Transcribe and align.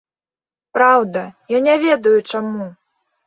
Праўда, 0.77 1.21
я 1.57 1.61
не 1.67 1.75
ведаю, 1.85 2.17
чаму! 2.35 2.65